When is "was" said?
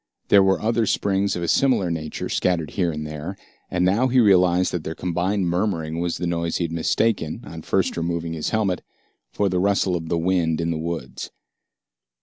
5.99-6.17